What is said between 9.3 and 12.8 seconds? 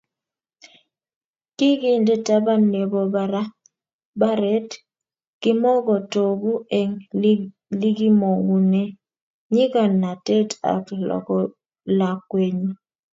nyikanatet ak lakwenyi